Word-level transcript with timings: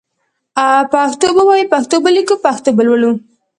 پښتو 0.93 1.27
به 1.35 1.43
وايو 1.47 1.71
پښتو 1.73 1.95
به 2.03 2.09
ليکو 2.15 2.35
پښتو 2.45 2.69
به 2.77 2.83
لولو 2.87 3.11